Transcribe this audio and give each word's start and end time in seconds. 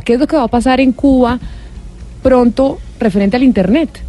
¿Qué 0.00 0.14
es 0.14 0.20
lo 0.20 0.26
que 0.26 0.36
va 0.36 0.44
a 0.44 0.48
pasar 0.48 0.80
en 0.80 0.92
Cuba 0.92 1.38
pronto 2.22 2.78
referente 2.98 3.36
al 3.36 3.42
Internet? 3.42 4.00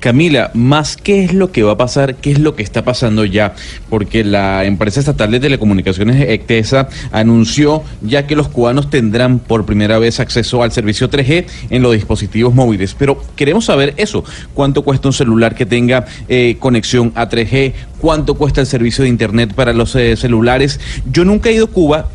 Camila, 0.00 0.50
más 0.54 0.96
qué 0.96 1.24
es 1.24 1.34
lo 1.34 1.52
que 1.52 1.62
va 1.62 1.72
a 1.72 1.76
pasar, 1.76 2.16
qué 2.16 2.32
es 2.32 2.38
lo 2.38 2.56
que 2.56 2.62
está 2.62 2.82
pasando 2.84 3.26
ya, 3.26 3.54
porque 3.90 4.24
la 4.24 4.64
empresa 4.64 4.98
estatal 4.98 5.30
de 5.30 5.40
telecomunicaciones 5.40 6.26
ECTESA 6.26 6.88
anunció 7.12 7.82
ya 8.00 8.26
que 8.26 8.34
los 8.34 8.48
cubanos 8.48 8.88
tendrán 8.88 9.40
por 9.40 9.66
primera 9.66 9.98
vez 9.98 10.18
acceso 10.18 10.62
al 10.62 10.72
servicio 10.72 11.10
3G 11.10 11.44
en 11.68 11.82
los 11.82 11.92
dispositivos 11.92 12.54
móviles. 12.54 12.96
Pero 12.98 13.22
queremos 13.36 13.66
saber 13.66 13.92
eso, 13.98 14.24
cuánto 14.54 14.82
cuesta 14.82 15.08
un 15.08 15.12
celular 15.12 15.54
que 15.54 15.66
tenga 15.66 16.06
eh, 16.28 16.56
conexión 16.58 17.12
a 17.14 17.28
3G, 17.28 17.74
cuánto 18.00 18.34
cuesta 18.34 18.62
el 18.62 18.66
servicio 18.66 19.04
de 19.04 19.10
Internet 19.10 19.52
para 19.52 19.74
los 19.74 19.94
eh, 19.96 20.16
celulares. 20.16 20.80
Yo 21.12 21.26
nunca 21.26 21.50
he 21.50 21.52
ido 21.52 21.66
a 21.66 21.70
Cuba, 21.70 22.08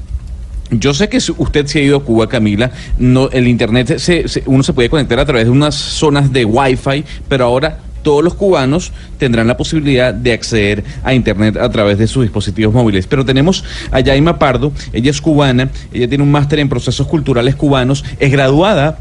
yo 0.71 0.93
sé 0.93 1.09
que 1.09 1.17
usted 1.37 1.65
se 1.67 1.79
ha 1.79 1.83
ido 1.83 1.97
a 1.97 2.03
Cuba, 2.03 2.27
Camila. 2.27 2.71
No, 2.97 3.29
el 3.29 3.47
internet 3.47 3.97
se, 3.97 4.25
uno 4.45 4.63
se 4.63 4.73
puede 4.73 4.89
conectar 4.89 5.19
a 5.19 5.25
través 5.25 5.45
de 5.45 5.51
unas 5.51 5.75
zonas 5.75 6.31
de 6.33 6.45
Wi-Fi, 6.45 7.03
pero 7.27 7.45
ahora 7.45 7.79
todos 8.01 8.23
los 8.23 8.35
cubanos 8.35 8.91
tendrán 9.17 9.47
la 9.47 9.57
posibilidad 9.57 10.13
de 10.13 10.31
acceder 10.31 10.83
a 11.03 11.13
internet 11.13 11.57
a 11.57 11.69
través 11.69 11.97
de 11.97 12.07
sus 12.07 12.23
dispositivos 12.23 12.73
móviles. 12.73 13.07
Pero 13.07 13.25
tenemos 13.25 13.63
a 13.91 13.99
Yaima 13.99 14.37
Pardo, 14.37 14.71
ella 14.93 15.09
es 15.09 15.21
cubana, 15.21 15.69
ella 15.91 16.07
tiene 16.07 16.23
un 16.23 16.31
máster 16.31 16.59
en 16.59 16.69
procesos 16.69 17.07
culturales 17.07 17.55
cubanos, 17.55 18.05
es 18.19 18.31
graduada 18.31 18.99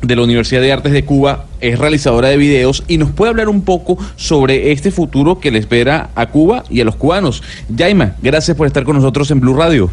de 0.00 0.16
la 0.16 0.22
Universidad 0.22 0.62
de 0.62 0.72
Artes 0.72 0.92
de 0.92 1.04
Cuba, 1.04 1.44
es 1.60 1.78
realizadora 1.78 2.28
de 2.28 2.38
videos 2.38 2.82
y 2.88 2.96
nos 2.96 3.10
puede 3.10 3.28
hablar 3.28 3.50
un 3.50 3.60
poco 3.62 3.98
sobre 4.16 4.72
este 4.72 4.90
futuro 4.90 5.38
que 5.38 5.50
le 5.50 5.58
espera 5.58 6.08
a 6.14 6.26
Cuba 6.26 6.64
y 6.70 6.80
a 6.80 6.84
los 6.84 6.96
cubanos. 6.96 7.42
Yaima, 7.68 8.16
gracias 8.22 8.56
por 8.56 8.66
estar 8.66 8.84
con 8.84 8.96
nosotros 8.96 9.30
en 9.30 9.40
Blue 9.40 9.54
Radio. 9.54 9.90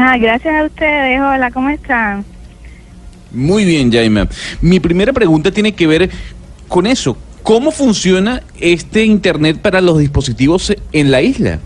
Ah, 0.00 0.16
gracias 0.16 0.54
a 0.54 0.64
ustedes. 0.64 1.20
Hola, 1.20 1.50
¿cómo 1.50 1.70
están? 1.70 2.24
Muy 3.32 3.64
bien, 3.64 3.90
Jaime. 3.90 4.28
Mi 4.60 4.78
primera 4.78 5.12
pregunta 5.12 5.50
tiene 5.50 5.72
que 5.72 5.88
ver 5.88 6.08
con 6.68 6.86
eso. 6.86 7.18
¿Cómo 7.42 7.72
funciona 7.72 8.40
este 8.60 9.04
Internet 9.04 9.58
para 9.60 9.80
los 9.80 9.98
dispositivos 9.98 10.72
en 10.92 11.10
la 11.10 11.20
isla? 11.20 11.58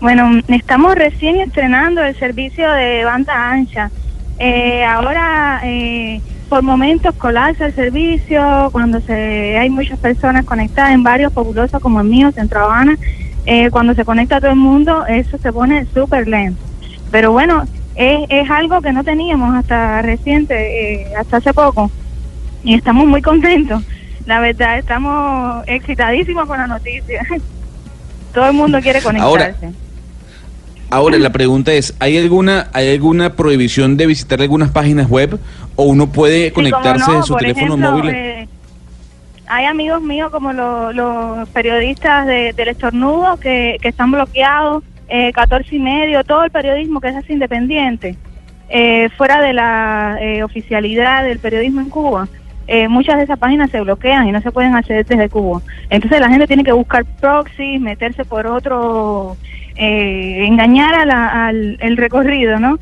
Bueno, 0.00 0.40
estamos 0.48 0.94
recién 0.94 1.40
estrenando 1.40 2.02
el 2.02 2.18
servicio 2.18 2.72
de 2.72 3.04
banda 3.04 3.50
ancha. 3.50 3.90
Eh, 4.38 4.82
ahora, 4.82 5.60
eh, 5.64 6.22
por 6.52 6.62
momentos 6.62 7.14
colapsa 7.14 7.64
el 7.64 7.74
servicio, 7.74 8.68
cuando 8.72 9.00
se 9.00 9.56
hay 9.56 9.70
muchas 9.70 9.98
personas 9.98 10.44
conectadas 10.44 10.92
en 10.92 11.02
varios 11.02 11.32
populosos 11.32 11.80
como 11.80 12.02
el 12.02 12.06
mío, 12.06 12.30
Centro 12.30 12.64
Habana, 12.64 12.98
eh, 13.46 13.70
cuando 13.70 13.94
se 13.94 14.04
conecta 14.04 14.38
todo 14.38 14.50
el 14.50 14.58
mundo, 14.58 15.06
eso 15.06 15.38
se 15.38 15.50
pone 15.50 15.86
súper 15.94 16.28
lento. 16.28 16.62
Pero 17.10 17.32
bueno, 17.32 17.64
es, 17.94 18.26
es 18.28 18.50
algo 18.50 18.82
que 18.82 18.92
no 18.92 19.02
teníamos 19.02 19.54
hasta 19.54 20.02
reciente, 20.02 21.04
eh, 21.04 21.16
hasta 21.18 21.38
hace 21.38 21.54
poco, 21.54 21.90
y 22.62 22.74
estamos 22.74 23.06
muy 23.06 23.22
contentos. 23.22 23.82
La 24.26 24.38
verdad, 24.38 24.76
estamos 24.76 25.64
excitadísimos 25.66 26.46
con 26.46 26.58
la 26.58 26.66
noticia. 26.66 27.26
todo 28.34 28.46
el 28.48 28.52
mundo 28.52 28.78
quiere 28.82 29.00
conectarse. 29.00 29.26
Ahora, 29.26 29.54
la 31.18 31.30
pregunta 31.30 31.72
es, 31.72 31.94
¿hay 31.98 32.18
alguna 32.18 32.68
hay 32.72 32.92
alguna 32.92 33.34
prohibición 33.34 33.96
de 33.96 34.06
visitar 34.06 34.40
algunas 34.40 34.70
páginas 34.70 35.08
web 35.08 35.38
o 35.76 35.84
uno 35.84 36.10
puede 36.10 36.52
conectarse 36.52 37.10
en 37.10 37.22
su 37.22 37.34
teléfono 37.36 37.76
móvil? 37.76 38.10
Eh, 38.10 38.48
hay 39.46 39.66
amigos 39.66 40.00
míos 40.02 40.30
como 40.30 40.52
los 40.52 41.48
periodistas 41.50 42.26
de, 42.26 42.52
del 42.54 42.68
estornudo 42.68 43.36
que, 43.38 43.76
que 43.82 43.88
están 43.88 44.10
bloqueados, 44.10 44.82
eh, 45.08 45.30
14 45.32 45.76
y 45.76 45.78
medio, 45.78 46.24
todo 46.24 46.44
el 46.44 46.50
periodismo 46.50 47.00
que 47.00 47.08
es 47.08 47.16
así 47.16 47.34
independiente, 47.34 48.16
eh, 48.70 49.10
fuera 49.18 49.42
de 49.42 49.52
la 49.52 50.16
eh, 50.22 50.42
oficialidad 50.42 51.24
del 51.24 51.38
periodismo 51.38 51.82
en 51.82 51.90
Cuba. 51.90 52.28
Eh, 52.66 52.88
muchas 52.88 53.16
de 53.16 53.24
esas 53.24 53.38
páginas 53.38 53.70
se 53.70 53.80
bloquean 53.80 54.28
y 54.28 54.32
no 54.32 54.40
se 54.40 54.52
pueden 54.52 54.74
acceder 54.74 55.04
desde 55.04 55.28
Cuba. 55.28 55.62
Entonces 55.90 56.20
la 56.20 56.28
gente 56.28 56.46
tiene 56.46 56.64
que 56.64 56.72
buscar 56.72 57.04
proxies, 57.20 57.80
meterse 57.80 58.24
por 58.24 58.46
otro, 58.46 59.36
engañar 59.76 60.94
al 60.94 61.76
el 61.80 61.96
recorrido, 61.96 62.58
¿no? 62.58 62.78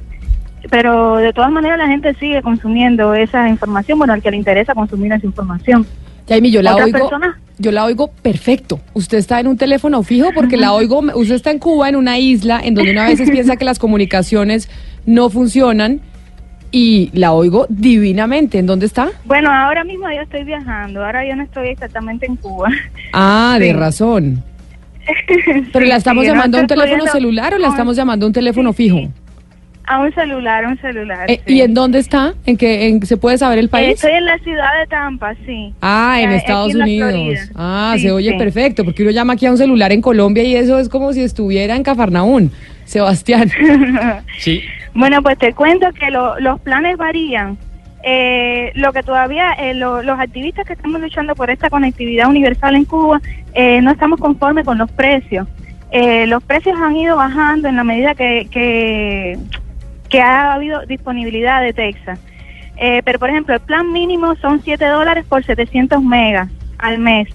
Pero 0.68 1.16
de 1.16 1.32
todas 1.32 1.50
maneras 1.50 1.78
la 1.78 1.86
gente 1.86 2.14
sigue 2.14 2.42
consumiendo 2.42 3.14
esa 3.14 3.48
información, 3.48 3.98
bueno, 3.98 4.12
al 4.12 4.22
que 4.22 4.30
le 4.30 4.36
interesa 4.36 4.74
consumir 4.74 5.12
esa 5.12 5.26
información. 5.26 5.86
Jaime, 6.28 6.50
yo 6.50 6.62
la 6.62 6.76
oigo, 6.76 7.10
yo 7.58 7.72
la 7.72 7.84
oigo 7.84 8.08
perfecto. 8.22 8.80
Usted 8.92 9.18
está 9.18 9.40
en 9.40 9.48
un 9.48 9.56
teléfono 9.56 10.02
fijo 10.02 10.30
porque 10.34 10.56
la 10.56 10.72
oigo, 10.72 11.00
usted 11.14 11.34
está 11.34 11.50
en 11.50 11.58
Cuba, 11.58 11.88
en 11.88 11.96
una 11.96 12.18
isla, 12.18 12.60
en 12.62 12.74
donde 12.74 12.92
una 12.92 13.06
veces 13.06 13.30
piensa 13.32 13.56
que 13.56 13.64
las 13.64 13.78
comunicaciones 13.78 14.68
no 15.06 15.30
funcionan 15.30 16.00
y 16.70 17.10
la 17.12 17.32
oigo 17.32 17.66
divinamente. 17.68 18.58
¿En 18.58 18.66
dónde 18.66 18.86
está? 18.86 19.08
Bueno, 19.24 19.50
ahora 19.50 19.84
mismo 19.84 20.10
yo 20.10 20.22
estoy 20.22 20.44
viajando, 20.44 21.04
ahora 21.04 21.26
yo 21.26 21.36
no 21.36 21.42
estoy 21.42 21.68
exactamente 21.68 22.26
en 22.26 22.36
Cuba. 22.36 22.68
Ah, 23.12 23.56
de 23.58 23.72
razón. 23.72 24.42
¿Pero 25.72 25.86
la 25.86 25.96
estamos 25.96 26.24
llamando 26.24 26.58
a 26.58 26.60
un 26.60 26.66
teléfono 26.66 27.06
celular 27.06 27.54
o 27.54 27.58
la 27.58 27.68
estamos 27.68 27.96
llamando 27.96 28.26
a 28.26 28.28
un 28.28 28.32
teléfono 28.32 28.72
fijo? 28.72 29.00
A 29.86 29.98
un 29.98 30.14
celular, 30.14 30.64
a 30.64 30.68
un 30.68 30.80
celular. 30.80 31.28
Eh, 31.28 31.40
¿Y 31.46 31.62
en 31.62 31.74
dónde 31.74 31.98
está? 31.98 32.34
¿En 32.46 32.56
qué 32.56 33.00
se 33.02 33.16
puede 33.16 33.38
saber 33.38 33.58
el 33.58 33.68
país? 33.68 33.94
Estoy 33.94 34.12
en 34.12 34.24
la 34.24 34.38
ciudad 34.38 34.68
de 34.78 34.86
Tampa, 34.86 35.34
sí. 35.44 35.74
Ah, 35.80 36.20
en 36.20 36.30
Estados 36.30 36.76
Unidos. 36.76 37.50
Ah, 37.56 37.96
se 37.98 38.12
oye 38.12 38.34
perfecto, 38.34 38.84
porque 38.84 39.02
uno 39.02 39.10
llama 39.10 39.32
aquí 39.32 39.46
a 39.46 39.50
un 39.50 39.58
celular 39.58 39.90
en 39.90 40.00
Colombia 40.00 40.44
y 40.44 40.54
eso 40.54 40.78
es 40.78 40.88
como 40.88 41.12
si 41.12 41.22
estuviera 41.22 41.74
en 41.74 41.82
Cafarnaún. 41.82 42.52
Sebastián. 42.90 43.50
sí. 44.38 44.62
Bueno, 44.94 45.22
pues 45.22 45.38
te 45.38 45.52
cuento 45.52 45.86
que 45.92 46.10
los 46.10 46.60
planes 46.60 46.96
varían. 46.96 47.56
Eh, 48.02 48.72
lo 48.76 48.94
que 48.94 49.02
todavía 49.02 49.52
eh, 49.52 49.74
los 49.74 50.18
activistas 50.18 50.66
que 50.66 50.72
estamos 50.72 51.02
luchando 51.02 51.34
por 51.34 51.50
esta 51.50 51.68
conectividad 51.68 52.28
universal 52.28 52.74
en 52.74 52.86
Cuba 52.86 53.20
no 53.82 53.90
estamos 53.90 54.18
conformes 54.18 54.64
con 54.64 54.78
los 54.78 54.90
precios. 54.90 55.46
los 56.26 56.42
precios 56.42 56.78
han 56.80 56.96
ido 56.96 57.16
bajando 57.16 57.68
en 57.68 57.76
la 57.76 57.84
medida 57.84 58.14
que, 58.14 58.48
que 58.50 59.38
que 60.10 60.20
ha 60.20 60.52
habido 60.52 60.84
disponibilidad 60.86 61.62
de 61.62 61.72
Texas. 61.72 62.18
Eh, 62.76 63.00
pero, 63.04 63.18
por 63.18 63.30
ejemplo, 63.30 63.54
el 63.54 63.60
plan 63.60 63.90
mínimo 63.92 64.34
son 64.36 64.60
7 64.62 64.84
dólares 64.86 65.24
por 65.26 65.44
700 65.44 66.02
megas 66.02 66.50
al 66.78 66.98
mes. 66.98 67.28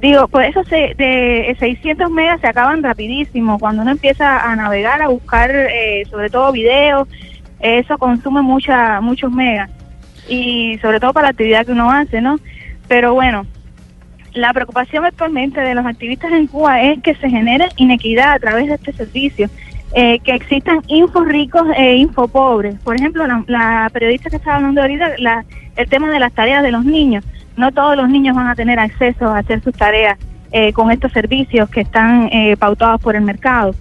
Digo, 0.00 0.28
pues 0.28 0.50
esos 0.50 0.68
de 0.68 1.56
600 1.58 2.10
megas 2.10 2.40
se 2.40 2.46
acaban 2.46 2.82
rapidísimo. 2.82 3.58
Cuando 3.58 3.82
uno 3.82 3.92
empieza 3.92 4.50
a 4.50 4.54
navegar, 4.56 5.02
a 5.02 5.08
buscar 5.08 5.50
eh, 5.50 6.04
sobre 6.10 6.30
todo 6.30 6.52
videos, 6.52 7.08
eso 7.60 7.98
consume 7.98 8.42
mucha, 8.42 9.00
muchos 9.00 9.30
megas. 9.32 9.70
Y 10.28 10.78
sobre 10.78 11.00
todo 11.00 11.12
para 11.12 11.26
la 11.26 11.30
actividad 11.30 11.66
que 11.66 11.72
uno 11.72 11.90
hace, 11.90 12.20
¿no? 12.20 12.38
Pero 12.88 13.14
bueno, 13.14 13.46
la 14.34 14.52
preocupación 14.52 15.04
actualmente 15.04 15.60
de 15.60 15.74
los 15.74 15.86
activistas 15.86 16.32
en 16.32 16.46
Cuba 16.46 16.82
es 16.82 17.00
que 17.02 17.14
se 17.14 17.30
genere 17.30 17.68
inequidad 17.76 18.32
a 18.32 18.38
través 18.38 18.66
de 18.66 18.74
este 18.74 18.92
servicio 18.92 19.48
eh, 19.94 20.18
que 20.18 20.34
existan 20.34 20.82
info 20.88 21.24
ricos 21.24 21.66
e 21.76 21.96
info 21.96 22.26
pobres. 22.26 22.74
Por 22.80 22.96
ejemplo, 22.96 23.24
la, 23.46 23.88
periodista 23.92 24.28
que 24.28 24.36
estaba 24.36 24.56
hablando 24.56 24.80
ahorita, 24.80 25.12
la, 25.18 25.44
el 25.76 25.88
tema 25.88 26.10
de 26.10 26.18
las 26.18 26.32
tareas 26.32 26.62
de 26.62 26.72
los 26.72 26.84
niños. 26.84 27.24
No 27.56 27.72
todos 27.72 27.96
los 27.96 28.08
niños 28.08 28.36
van 28.36 28.48
a 28.48 28.54
tener 28.54 28.78
acceso 28.78 29.26
a 29.26 29.38
hacer 29.38 29.62
sus 29.62 29.74
tareas 29.74 30.18
eh, 30.52 30.72
con 30.72 30.90
estos 30.90 31.12
servicios 31.12 31.68
que 31.68 31.82
están 31.82 32.28
eh, 32.32 32.56
pautados 32.56 33.00
por 33.00 33.16
el 33.16 33.22
mercado. 33.22 33.74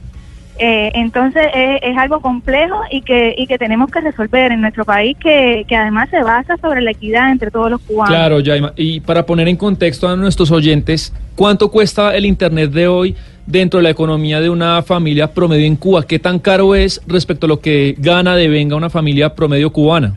entonces 0.57 1.47
es, 1.53 1.97
algo 1.97 2.21
complejo 2.21 2.79
y 2.91 3.01
que, 3.01 3.33
y 3.37 3.47
que 3.47 3.57
tenemos 3.57 3.89
que 3.89 4.01
resolver 4.01 4.51
en 4.51 4.61
nuestro 4.61 4.85
país 4.85 5.17
que, 5.17 5.65
que 5.67 5.75
además 5.75 6.09
se 6.09 6.21
basa 6.21 6.57
sobre 6.57 6.81
la 6.81 6.91
equidad 6.91 7.31
entre 7.31 7.49
todos 7.49 7.71
los 7.71 7.81
cubanos. 7.81 8.15
Claro. 8.15 8.71
Y 8.75 8.99
para 8.99 9.25
poner 9.25 9.47
en 9.47 9.57
contexto 9.57 10.07
a 10.07 10.15
nuestros 10.15 10.51
oyentes, 10.51 11.13
¿cuánto 11.35 11.69
cuesta 11.71 12.15
el 12.15 12.25
Internet 12.25 12.71
de 12.71 12.87
hoy? 12.87 13.15
dentro 13.45 13.79
de 13.79 13.83
la 13.83 13.89
economía 13.89 14.39
de 14.41 14.49
una 14.49 14.81
familia 14.83 15.33
promedio 15.33 15.65
en 15.65 15.75
Cuba? 15.75 16.03
¿Qué 16.03 16.19
tan 16.19 16.39
caro 16.39 16.75
es 16.75 17.01
respecto 17.07 17.45
a 17.45 17.49
lo 17.49 17.59
que 17.59 17.95
gana 17.97 18.35
de 18.35 18.47
venga 18.47 18.75
una 18.75 18.89
familia 18.89 19.35
promedio 19.35 19.71
cubana? 19.71 20.15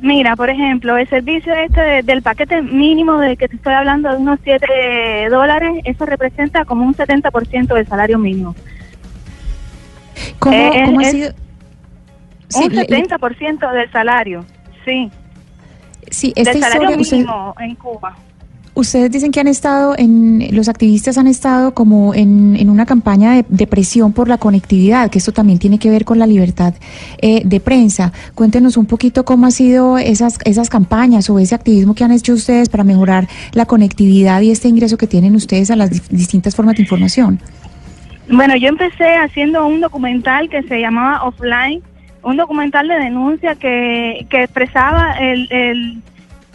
Mira, 0.00 0.36
por 0.36 0.50
ejemplo, 0.50 0.96
el 0.98 1.08
servicio 1.08 1.54
este 1.54 2.02
del 2.02 2.22
paquete 2.22 2.60
mínimo 2.60 3.18
de 3.18 3.36
que 3.36 3.48
te 3.48 3.56
estoy 3.56 3.72
hablando 3.72 4.10
de 4.10 4.16
unos 4.16 4.38
7 4.44 5.28
dólares, 5.30 5.80
eso 5.84 6.04
representa 6.04 6.64
como 6.66 6.84
un 6.84 6.94
70% 6.94 7.74
del 7.74 7.86
salario 7.86 8.18
mínimo. 8.18 8.54
¿Cómo, 10.38 10.54
eh, 10.54 10.82
ha 10.82 11.10
sido? 11.10 11.34
un 12.54 12.70
70% 12.70 13.72
del 13.72 13.90
salario, 13.90 14.44
sí. 14.84 15.10
Sí, 16.10 16.32
esta 16.36 16.52
del 16.52 16.62
salario 16.62 16.96
mínimo 16.96 17.54
en 17.58 17.74
Cuba. 17.74 18.16
Ustedes 18.76 19.10
dicen 19.10 19.32
que 19.32 19.40
han 19.40 19.48
estado, 19.48 19.94
en, 19.96 20.54
los 20.54 20.68
activistas 20.68 21.16
han 21.16 21.26
estado 21.26 21.72
como 21.72 22.12
en, 22.12 22.56
en 22.56 22.68
una 22.68 22.84
campaña 22.84 23.42
de, 23.48 23.66
presión 23.66 24.12
por 24.12 24.28
la 24.28 24.36
conectividad, 24.36 25.08
que 25.08 25.16
esto 25.16 25.32
también 25.32 25.58
tiene 25.58 25.78
que 25.78 25.88
ver 25.88 26.04
con 26.04 26.18
la 26.18 26.26
libertad 26.26 26.74
eh, 27.22 27.40
de 27.42 27.58
prensa. 27.58 28.12
Cuéntenos 28.34 28.76
un 28.76 28.84
poquito 28.84 29.24
cómo 29.24 29.46
han 29.46 29.52
sido 29.52 29.96
esas, 29.96 30.38
esas 30.44 30.68
campañas 30.68 31.30
o 31.30 31.38
ese 31.38 31.54
activismo 31.54 31.94
que 31.94 32.04
han 32.04 32.12
hecho 32.12 32.34
ustedes 32.34 32.68
para 32.68 32.84
mejorar 32.84 33.28
la 33.52 33.64
conectividad 33.64 34.42
y 34.42 34.50
este 34.50 34.68
ingreso 34.68 34.98
que 34.98 35.06
tienen 35.06 35.34
ustedes 35.36 35.70
a 35.70 35.76
las 35.76 36.10
distintas 36.10 36.54
formas 36.54 36.76
de 36.76 36.82
información. 36.82 37.40
Bueno, 38.30 38.56
yo 38.56 38.68
empecé 38.68 39.16
haciendo 39.16 39.66
un 39.66 39.80
documental 39.80 40.50
que 40.50 40.62
se 40.64 40.80
llamaba 40.80 41.24
Offline, 41.24 41.80
un 42.22 42.36
documental 42.36 42.88
de 42.88 42.96
denuncia 42.96 43.54
que, 43.54 44.26
que 44.28 44.42
expresaba 44.42 45.12
el, 45.12 45.50
el 45.50 46.02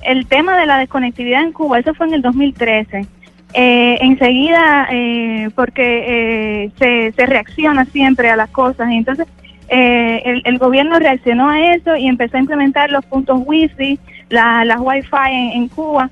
el 0.04 0.28
tema 0.28 0.58
de 0.58 0.66
la 0.66 0.78
desconectividad 0.78 1.44
en 1.44 1.52
Cuba, 1.52 1.80
eso 1.80 1.94
fue 1.94 2.08
en 2.08 2.16
el 2.16 2.22
2013. 2.22 3.06
Eh, 3.54 3.98
enseguida, 4.00 4.88
eh, 4.92 5.50
porque 5.56 6.64
eh, 6.64 6.72
se, 6.80 7.12
se, 7.12 7.26
reacciona 7.26 7.84
siempre 7.86 8.30
a 8.30 8.38
las 8.38 8.50
cosas, 8.50 8.90
entonces 8.90 9.28
el, 9.68 10.42
el, 10.46 10.58
gobierno 10.58 11.00
reaccionó 11.00 11.50
a 11.50 11.74
eso 11.74 11.96
y 11.96 12.08
empezó 12.08 12.38
a 12.38 12.42
implementar 12.42 12.90
los 12.92 13.06
puntos 13.06 13.42
wifi, 13.46 14.00
la, 14.30 14.64
las 14.66 14.80
wifi 14.80 15.10
en, 15.30 15.52
en 15.52 15.68
Cuba, 15.70 16.10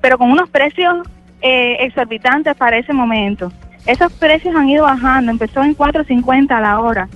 pero 0.00 0.18
con 0.18 0.30
unos 0.30 0.48
precios 0.48 1.06
exorbitantes 1.42 2.54
para 2.56 2.78
ese 2.78 2.92
momento. 2.92 3.52
Esos 3.86 4.12
precios 4.14 4.54
han 4.56 4.68
ido 4.68 4.84
bajando, 4.84 5.30
empezó 5.30 5.62
en 5.62 5.76
4.50 5.76 6.50
a 6.50 6.60
la 6.60 6.80
hora 6.80 7.08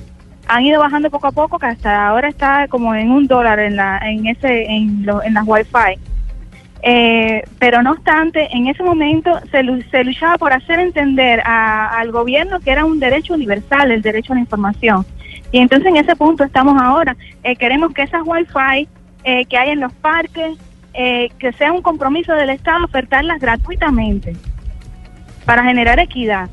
han 0.50 0.64
ido 0.64 0.81
bajando 0.81 1.11
poco 1.11 1.29
a 1.29 1.32
poco, 1.32 1.58
que 1.58 1.67
hasta 1.67 2.08
ahora 2.08 2.29
está 2.29 2.67
como 2.69 2.94
en 2.94 3.11
un 3.11 3.29
dólar 3.29 3.61
en 3.61 3.76
la, 3.76 3.99
en 3.99 4.26
ese, 4.26 4.64
en, 4.64 5.06
en 5.25 5.35
las 5.35 5.44
Wi-Fi. 5.47 5.99
Eh, 6.82 7.44
pero 7.58 7.82
no 7.82 7.93
obstante, 7.93 8.49
en 8.50 8.67
ese 8.67 8.82
momento 8.82 9.38
se, 9.52 9.62
se 9.91 10.02
luchaba 10.02 10.38
por 10.38 10.52
hacer 10.52 10.81
entender 10.81 11.41
al 11.44 12.11
gobierno 12.11 12.58
que 12.58 12.73
era 12.73 12.85
un 12.85 12.99
derecho 12.99 13.35
universal, 13.35 13.93
el 13.93 14.02
derecho 14.02 14.32
a 14.32 14.37
la 14.37 14.41
información. 14.41 15.06
Y 15.52 15.58
entonces 15.58 15.87
en 15.88 15.99
ese 15.99 16.17
punto 16.17 16.43
estamos 16.43 16.81
ahora. 16.82 17.17
Eh, 17.44 17.55
queremos 17.55 17.93
que 17.93 18.02
esas 18.02 18.23
Wi-Fi 18.25 18.88
eh, 19.23 19.44
que 19.44 19.56
hay 19.56 19.70
en 19.70 19.81
los 19.81 19.93
parques, 19.93 20.58
que 20.93 21.52
sea 21.56 21.73
un 21.73 21.82
compromiso 21.82 22.35
del 22.35 22.50
Estado 22.50 22.85
ofertarlas 22.85 23.38
gratuitamente 23.41 24.35
para 25.47 25.62
generar 25.62 26.00
equidad. 26.00 26.50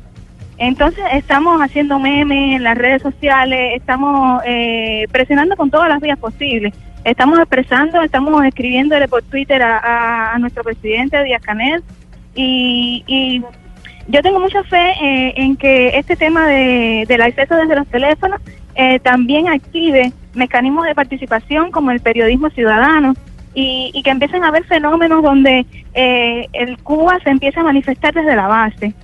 Entonces 0.58 1.04
estamos 1.12 1.62
haciendo 1.62 2.00
memes 2.00 2.56
en 2.56 2.64
las 2.64 2.76
redes 2.76 3.00
sociales, 3.00 3.74
estamos 3.76 4.42
eh, 4.44 5.06
presionando 5.12 5.56
con 5.56 5.70
todas 5.70 5.88
las 5.88 6.00
vías 6.00 6.18
posibles. 6.18 6.74
Estamos 7.04 7.38
expresando, 7.38 8.02
estamos 8.02 8.44
escribiéndole 8.44 9.06
por 9.06 9.22
Twitter 9.22 9.62
a, 9.62 10.36
nuestro 10.40 10.64
presidente 10.64 11.22
Díaz 11.22 11.42
Canel 11.42 11.82
y, 12.34 13.42
yo 14.10 14.22
tengo 14.22 14.40
mucha 14.40 14.64
fe 14.64 14.92
eh, 15.02 15.34
en 15.36 15.54
que 15.54 15.88
este 15.88 16.16
tema 16.16 16.46
de, 16.46 17.04
del 17.06 17.20
acceso 17.20 17.54
desde 17.56 17.76
los 17.76 17.86
teléfonos 17.88 18.40
eh, 18.74 18.98
también 19.00 19.48
active 19.48 20.14
mecanismos 20.32 20.86
de 20.86 20.94
participación 20.94 21.70
como 21.70 21.90
el 21.90 22.00
periodismo 22.00 22.48
ciudadano 22.48 23.12
y, 23.52 23.90
y 23.92 24.02
que 24.02 24.08
empiecen 24.08 24.44
a 24.44 24.48
haber 24.48 24.64
fenómenos 24.64 25.22
donde 25.22 25.66
el 25.92 26.78
Cuba 26.78 27.18
se 27.22 27.28
empieza 27.28 27.60
a 27.60 27.64
manifestar 27.64 28.14
desde 28.14 28.34
la 28.34 28.46
base. 28.46 28.94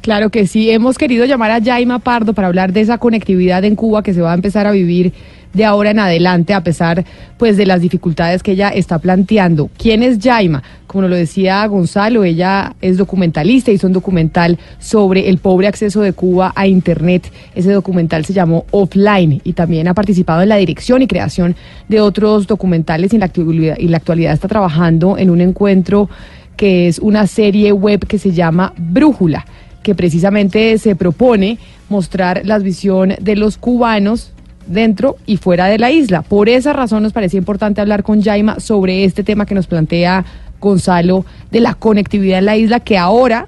Claro 0.00 0.30
que 0.30 0.46
sí, 0.46 0.70
hemos 0.70 0.96
querido 0.96 1.24
llamar 1.24 1.50
a 1.50 1.62
Jaima 1.62 1.98
Pardo 1.98 2.32
para 2.32 2.48
hablar 2.48 2.72
de 2.72 2.80
esa 2.80 2.98
conectividad 2.98 3.64
en 3.64 3.74
Cuba 3.74 4.02
que 4.02 4.14
se 4.14 4.20
va 4.20 4.32
a 4.32 4.34
empezar 4.34 4.66
a 4.66 4.70
vivir 4.70 5.12
de 5.52 5.64
ahora 5.64 5.90
en 5.90 5.98
adelante 5.98 6.54
a 6.54 6.62
pesar 6.62 7.04
pues 7.36 7.56
de 7.56 7.66
las 7.66 7.80
dificultades 7.80 8.42
que 8.42 8.52
ella 8.52 8.68
está 8.68 8.98
planteando. 8.98 9.70
¿Quién 9.76 10.02
es 10.02 10.18
Jaima? 10.22 10.62
Como 10.86 11.08
lo 11.08 11.16
decía 11.16 11.66
Gonzalo, 11.66 12.24
ella 12.24 12.74
es 12.80 12.96
documentalista, 12.96 13.70
hizo 13.70 13.86
un 13.86 13.92
documental 13.92 14.58
sobre 14.78 15.28
el 15.28 15.38
pobre 15.38 15.66
acceso 15.66 16.00
de 16.00 16.12
Cuba 16.12 16.52
a 16.54 16.66
internet. 16.66 17.30
Ese 17.54 17.72
documental 17.72 18.24
se 18.24 18.32
llamó 18.32 18.66
Offline 18.70 19.40
y 19.42 19.52
también 19.54 19.88
ha 19.88 19.94
participado 19.94 20.42
en 20.42 20.48
la 20.48 20.56
dirección 20.56 21.02
y 21.02 21.06
creación 21.08 21.56
de 21.88 22.00
otros 22.00 22.46
documentales 22.46 23.12
y 23.12 23.16
en 23.16 23.20
la 23.20 23.26
actualidad, 23.26 23.76
y 23.78 23.88
la 23.88 23.96
actualidad 23.96 24.32
está 24.32 24.48
trabajando 24.48 25.18
en 25.18 25.28
un 25.30 25.40
encuentro 25.40 26.08
que 26.56 26.88
es 26.88 26.98
una 26.98 27.26
serie 27.26 27.72
web 27.72 28.06
que 28.06 28.18
se 28.18 28.32
llama 28.32 28.72
Brújula 28.76 29.44
que 29.82 29.94
precisamente 29.94 30.76
se 30.78 30.96
propone 30.96 31.58
mostrar 31.88 32.42
la 32.44 32.58
visión 32.58 33.14
de 33.20 33.36
los 33.36 33.58
cubanos 33.58 34.32
dentro 34.66 35.16
y 35.26 35.36
fuera 35.36 35.66
de 35.66 35.78
la 35.78 35.90
isla. 35.90 36.22
Por 36.22 36.48
esa 36.48 36.72
razón 36.72 37.02
nos 37.02 37.12
parecía 37.12 37.38
importante 37.38 37.80
hablar 37.80 38.02
con 38.02 38.22
Jaima 38.22 38.60
sobre 38.60 39.04
este 39.04 39.24
tema 39.24 39.46
que 39.46 39.54
nos 39.54 39.66
plantea 39.66 40.24
Gonzalo 40.60 41.24
de 41.50 41.60
la 41.60 41.74
conectividad 41.74 42.40
en 42.40 42.46
la 42.46 42.56
isla, 42.56 42.80
que 42.80 42.98
ahora, 42.98 43.46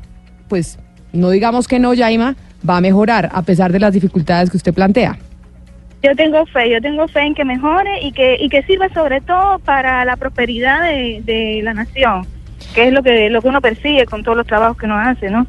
pues 0.49 0.79
no 1.13 1.31
digamos 1.31 1.69
que 1.69 1.79
no, 1.79 1.95
Jaima, 1.95 2.37
va 2.69 2.77
a 2.77 2.81
mejorar 2.81 3.31
a 3.33 3.43
pesar 3.43 3.73
de 3.73 3.81
las 3.81 3.93
dificultades 3.93 4.51
que 4.51 4.57
usted 4.57 4.75
plantea. 4.75 5.19
Yo 6.03 6.17
tengo 6.17 6.47
fe, 6.47 6.71
yo 6.71 6.81
tengo 6.81 7.07
fe 7.09 7.21
en 7.21 7.35
que 7.35 7.45
mejore 7.45 8.01
y 8.03 8.13
que, 8.13 8.37
y 8.41 8.49
que 8.49 8.63
sirva 8.63 8.89
sobre 8.95 9.21
todo 9.21 9.59
para 9.59 10.05
la 10.07 10.17
prosperidad 10.17 10.83
de, 10.83 11.21
de 11.25 11.61
la 11.63 11.75
nación, 11.75 12.27
que 12.75 12.89
es 12.89 12.93
lo 12.93 13.03
que, 13.03 13.29
lo 13.29 13.43
que 13.43 13.49
uno 13.49 13.61
persigue 13.61 14.07
con 14.07 14.23
todos 14.23 14.39
los 14.39 14.47
trabajos 14.47 14.79
que 14.79 14.87
uno 14.87 14.97
hace, 14.97 15.31
¿no? 15.31 15.47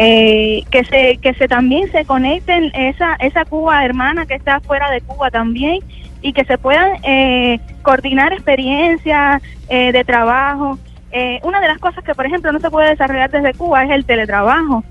Eh, 0.00 0.62
que 0.70 0.84
se 0.84 1.18
que 1.18 1.34
se 1.34 1.48
también 1.48 1.90
se 1.90 2.04
conecten 2.04 2.70
esa 2.72 3.16
esa 3.18 3.44
Cuba 3.44 3.84
hermana 3.84 4.26
que 4.26 4.34
está 4.34 4.60
fuera 4.60 4.90
de 4.90 5.00
Cuba 5.00 5.30
también 5.30 5.80
y 6.22 6.32
que 6.32 6.44
se 6.44 6.58
puedan 6.58 6.92
eh, 7.02 7.60
coordinar 7.82 8.32
experiencias 8.32 9.42
eh, 9.68 9.92
de 9.92 10.04
trabajo. 10.04 10.78
Eh, 11.10 11.40
una 11.42 11.60
de 11.60 11.68
las 11.68 11.78
cosas 11.78 12.04
que, 12.04 12.14
por 12.14 12.26
ejemplo, 12.26 12.52
no 12.52 12.60
se 12.60 12.70
puede 12.70 12.90
desarrollar 12.90 13.30
desde 13.30 13.54
Cuba 13.54 13.84
es 13.84 13.90
el 13.90 14.04
teletrabajo. 14.04 14.84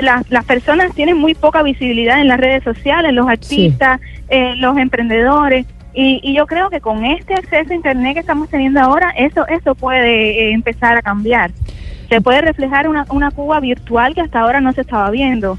Las, 0.00 0.30
las, 0.30 0.44
personas 0.44 0.94
tienen 0.94 1.16
muy 1.16 1.34
poca 1.34 1.62
visibilidad 1.62 2.20
en 2.20 2.28
las 2.28 2.38
redes 2.38 2.62
sociales, 2.62 3.12
los 3.14 3.28
artistas, 3.28 4.00
los 4.56 4.76
emprendedores. 4.76 5.66
Y, 5.94 6.20
y, 6.22 6.34
yo 6.34 6.46
creo 6.46 6.68
que 6.68 6.80
con 6.80 7.06
este 7.06 7.32
acceso 7.32 7.72
a 7.72 7.74
Internet 7.74 8.14
que 8.14 8.20
estamos 8.20 8.50
teniendo 8.50 8.80
ahora, 8.80 9.10
eso, 9.16 9.46
eso 9.48 9.74
puede 9.74 10.52
empezar 10.52 10.98
a 10.98 11.02
cambiar 11.02 11.50
se 12.08 12.20
puede 12.20 12.40
reflejar 12.40 12.88
una, 12.88 13.06
una 13.10 13.30
Cuba 13.30 13.60
virtual 13.60 14.14
que 14.14 14.20
hasta 14.20 14.40
ahora 14.40 14.60
no 14.60 14.72
se 14.72 14.82
estaba 14.82 15.10
viendo. 15.10 15.58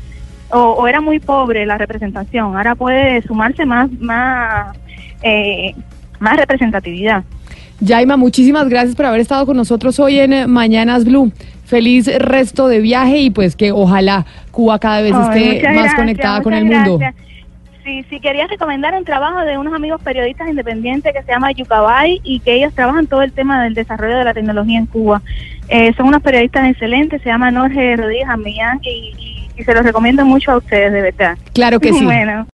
O, 0.50 0.88
era 0.88 1.02
muy 1.02 1.20
pobre 1.20 1.66
la 1.66 1.78
representación, 1.78 2.56
ahora 2.56 2.74
puede 2.74 3.22
sumarse 3.24 3.66
más, 3.66 3.92
más, 4.00 4.78
eh, 5.22 5.76
más 6.20 6.38
representatividad. 6.38 7.24
Yaima, 7.82 8.16
muchísimas 8.16 8.70
gracias 8.70 8.96
por 8.96 9.06
haber 9.06 9.20
estado 9.20 9.46
con 9.46 9.58
nosotros 9.58 10.00
hoy 10.00 10.20
en 10.20 10.34
eh, 10.34 10.48
Mañanas 10.48 11.04
Blue. 11.04 11.32
Feliz 11.66 12.10
resto 12.20 12.70
de 12.70 12.80
viaje 12.80 13.18
y 13.18 13.30
pues 13.30 13.58
que 13.58 13.74
ojalá 13.74 14.26
Cuba 14.52 14.80
cada 14.80 15.02
vez 15.02 15.14
esté 15.14 15.70
más 15.74 15.94
conectada 15.96 16.42
con 16.42 16.54
el 16.54 16.64
mundo. 16.64 16.98
Si, 17.88 18.04
si 18.10 18.20
querías 18.20 18.50
recomendar 18.50 18.94
un 18.96 19.06
trabajo 19.06 19.40
de 19.46 19.58
unos 19.58 19.74
amigos 19.74 20.02
periodistas 20.02 20.50
independientes 20.50 21.14
que 21.14 21.24
se 21.24 21.32
llama 21.32 21.54
Yucabay 21.54 22.20
y 22.22 22.42
que 22.42 22.56
ellos 22.56 22.74
trabajan 22.74 23.08
todo 23.08 23.22
el 23.22 23.32
tema 23.32 23.64
del 23.64 23.76
desarrollo 23.76 24.18
de 24.18 24.26
la 24.26 24.34
tecnología 24.34 24.78
en 24.78 24.88
Cuba. 24.88 25.22
Eh, 25.70 25.94
son 25.96 26.08
unos 26.08 26.22
periodistas 26.22 26.70
excelentes, 26.70 27.22
se 27.22 27.30
llaman 27.30 27.56
Jorge 27.56 27.96
Rodríguez 27.96 28.28
Amillán 28.28 28.80
y, 28.82 29.14
y, 29.18 29.50
y 29.58 29.64
se 29.64 29.74
los 29.74 29.84
recomiendo 29.84 30.26
mucho 30.26 30.52
a 30.52 30.58
ustedes, 30.58 30.92
de 30.92 31.02
verdad. 31.02 31.38
Claro 31.54 31.80
que 31.80 31.94
sí. 31.94 32.04
bueno. 32.04 32.48